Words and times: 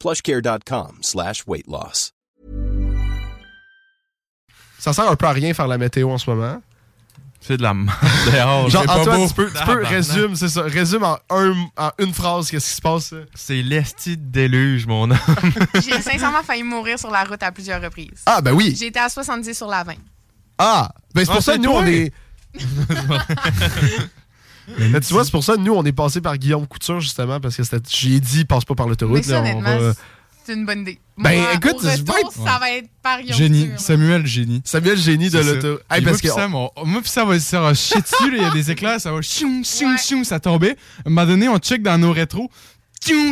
plushcare.com 0.00 0.98
slash 1.02 1.44
weight 1.46 1.66
loss. 1.68 2.12
Ça 4.78 4.92
sert 4.92 5.10
un 5.10 5.16
peu 5.16 5.26
à 5.26 5.32
rien 5.32 5.52
faire 5.54 5.66
la 5.68 5.78
météo 5.78 6.10
en 6.10 6.18
ce 6.18 6.28
moment. 6.30 6.60
C'est 7.40 7.56
de 7.58 7.62
la 7.62 7.74
merde 7.74 7.96
dehors. 8.32 8.68
Genre, 8.70 8.82
Antoine, 8.88 9.20
beau. 9.20 9.28
tu 9.28 9.34
peux, 9.34 9.50
tu 9.52 9.64
peux 9.64 9.84
résume, 9.84 10.34
c'est 10.34 10.48
ça. 10.48 10.62
Résume 10.62 11.04
en, 11.04 11.18
un, 11.30 11.52
en 11.76 11.90
une 11.98 12.12
phrase 12.12 12.50
qu'est-ce 12.50 12.70
qui 12.70 12.74
se 12.76 12.80
passe. 12.80 13.14
C'est 13.34 13.62
l'esti 13.62 14.16
de 14.16 14.22
déluge, 14.30 14.86
mon 14.86 15.10
homme. 15.10 15.18
J'ai 15.74 16.00
sincèrement 16.02 16.42
failli 16.42 16.62
mourir 16.64 16.98
sur 16.98 17.10
la 17.10 17.24
route 17.24 17.42
à 17.42 17.52
plusieurs 17.52 17.80
reprises. 17.80 18.22
Ah, 18.26 18.40
ben 18.40 18.52
oui. 18.52 18.74
J'ai 18.76 18.86
été 18.86 18.98
à 18.98 19.08
70 19.08 19.54
sur 19.56 19.68
la 19.68 19.84
20. 19.84 19.94
Ah, 20.58 20.90
ben 21.14 21.20
c'est 21.20 21.26
pour 21.26 21.36
Ah, 21.36 21.40
ça 21.40 21.52
c'est 21.52 21.58
que 21.58 21.64
nous, 21.64 21.70
toi? 21.72 21.82
on 21.82 21.86
est. 21.86 22.12
Mais 24.78 25.00
tu 25.00 25.12
vois, 25.12 25.24
c'est 25.24 25.30
pour 25.30 25.44
ça 25.44 25.54
que 25.54 25.60
nous, 25.60 25.72
on 25.74 25.84
est 25.84 25.92
passé 25.92 26.20
par 26.20 26.36
Guillaume 26.38 26.66
Couture, 26.66 27.00
justement, 27.00 27.40
parce 27.40 27.56
que 27.56 27.62
j'ai 27.88 28.20
dit, 28.20 28.44
passe 28.44 28.64
pas 28.64 28.74
par 28.74 28.88
l'autoroute. 28.88 29.22
ça, 29.24 29.32
là, 29.34 29.38
on 29.40 29.42
honnêtement, 29.58 29.78
va- 29.78 29.92
c'est 30.44 30.54
une 30.54 30.64
bonne 30.66 30.80
idée. 30.82 30.98
Ben, 31.18 31.40
Moi, 31.40 31.54
écoute, 31.54 31.74
au 31.76 31.80
je 31.80 31.84
vais 31.86 31.90
retour, 32.12 32.16
être- 32.18 32.32
ça 32.46 32.58
va 32.58 32.70
être 32.72 32.88
par 33.02 33.20
Guillaume 33.20 33.36
Génie. 33.38 33.64
Couture. 33.66 33.80
Samuel 33.80 34.26
Génie. 34.26 34.62
Samuel 34.64 34.96
Génie 34.98 35.30
de 35.30 35.38
C'est 35.42 35.42
ça. 35.44 35.54
l'auto. 35.54 35.68
Hey, 35.68 35.78
Puis 35.96 36.00
parce 36.02 36.04
moi, 36.04 36.16
que. 36.16 36.20
pis 36.20 36.28
Sam, 36.28 36.54
on- 36.54 36.70
moi 36.84 37.02
pis 37.02 37.08
ça 37.08 37.24
va 37.24 37.40
ça 37.40 37.60
va 37.60 37.74
chier 37.74 38.00
dessus, 38.00 38.14
il 38.36 38.42
y 38.42 38.44
a 38.44 38.50
des 38.50 38.70
éclairs, 38.70 39.00
ça 39.00 39.10
va 39.12 39.20
chioum, 39.22 39.64
chioum, 39.64 39.92
Ouais. 39.92 39.98
chioum, 39.98 40.24
ça 40.24 40.38
tombait. 40.38 40.76
À 41.04 41.08
un 41.08 41.10
moment 41.10 41.26
donné, 41.26 41.48
on 41.48 41.58
check 41.58 41.82
dans 41.82 41.98
nos 41.98 42.12
rétros, 42.12 42.50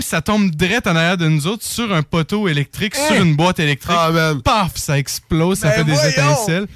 ça 0.02 0.22
tombe 0.22 0.50
direct 0.52 0.86
en 0.86 0.94
arrière 0.96 1.16
de 1.16 1.28
nous 1.28 1.46
autres 1.46 1.64
sur 1.64 1.92
un 1.92 2.02
poteau 2.02 2.48
électrique, 2.48 2.94
sur 2.94 3.16
une 3.22 3.34
boîte 3.36 3.58
électrique. 3.60 3.96
Ah. 3.98 4.32
Paf, 4.44 4.76
ça 4.76 4.98
explose, 4.98 5.58
ça 5.58 5.68
Ben 5.70 5.78
fait 5.78 5.84
des 5.84 6.08
étincelles. 6.10 6.66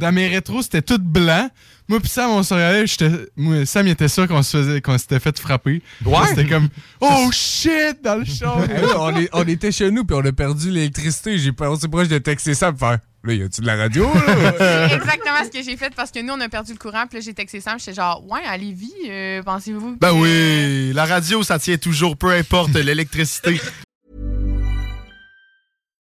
Dans 0.00 0.12
mes 0.12 0.28
rétros, 0.28 0.62
c'était 0.62 0.82
tout 0.82 0.98
blanc. 0.98 1.48
Moi 1.88 2.00
pis 2.00 2.08
Sam, 2.10 2.30
on 2.30 2.42
se 2.42 2.52
regardait, 2.52 2.86
j'étais, 2.86 3.10
moi, 3.36 3.64
Sam, 3.64 3.86
il 3.86 3.90
était 3.92 4.08
sûr 4.08 4.28
qu'on 4.28 4.42
se 4.42 4.58
faisait, 4.58 4.80
qu'on 4.82 4.98
s'était 4.98 5.20
fait 5.20 5.38
frapper. 5.38 5.82
Ouais. 6.04 6.18
C'était 6.28 6.46
comme, 6.46 6.68
oh 7.00 7.30
shit, 7.32 8.02
dans 8.02 8.16
le 8.16 8.24
champ. 8.26 8.58
On, 8.98 9.16
est- 9.16 9.30
on 9.32 9.44
était 9.44 9.72
chez 9.72 9.90
nous 9.90 10.04
puis 10.04 10.14
on 10.14 10.24
a 10.26 10.32
perdu 10.32 10.70
l'électricité. 10.70 11.38
J'ai 11.38 11.52
pensé 11.52 11.88
proche 11.88 12.08
de 12.08 12.18
texter 12.18 12.52
ça 12.54 12.70
pour 12.72 12.80
faire. 12.88 12.98
Là, 13.24 13.32
y 13.34 13.42
a-tu 13.42 13.62
de 13.62 13.66
la 13.66 13.74
radio? 13.76 14.04
là? 14.14 14.52
C'est 14.90 14.94
exactement 14.96 15.44
ce 15.44 15.50
que 15.58 15.64
j'ai 15.64 15.76
fait 15.76 15.92
parce 15.94 16.10
que 16.12 16.20
nous, 16.22 16.32
on 16.34 16.40
a 16.40 16.48
perdu 16.48 16.72
le 16.72 16.78
courant. 16.78 17.04
Puis 17.08 17.18
là, 17.18 17.24
j'ai 17.24 17.34
texté 17.34 17.60
Sam. 17.60 17.78
J'étais 17.78 17.94
genre, 17.94 18.22
ouais, 18.30 18.40
à 18.46 18.56
Lévis, 18.56 18.92
euh, 19.08 19.42
pensez-vous? 19.42 19.96
Ben 20.00 20.12
oui, 20.12 20.92
la 20.94 21.04
radio, 21.04 21.42
ça 21.42 21.58
tient 21.58 21.78
toujours, 21.78 22.16
peu 22.16 22.30
importe 22.30 22.74
l'électricité. 22.74 23.60